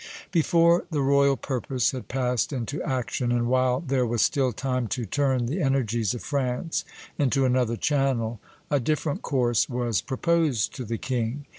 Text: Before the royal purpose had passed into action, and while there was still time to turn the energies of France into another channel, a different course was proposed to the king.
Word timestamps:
Before 0.31 0.85
the 0.89 1.03
royal 1.03 1.37
purpose 1.37 1.91
had 1.91 2.07
passed 2.07 2.51
into 2.51 2.81
action, 2.81 3.31
and 3.31 3.45
while 3.45 3.81
there 3.81 4.03
was 4.07 4.23
still 4.23 4.51
time 4.51 4.87
to 4.87 5.05
turn 5.05 5.45
the 5.45 5.61
energies 5.61 6.15
of 6.15 6.23
France 6.23 6.83
into 7.19 7.45
another 7.45 7.77
channel, 7.77 8.39
a 8.71 8.79
different 8.79 9.21
course 9.21 9.69
was 9.69 10.01
proposed 10.01 10.73
to 10.75 10.85
the 10.85 10.97
king. 10.97 11.45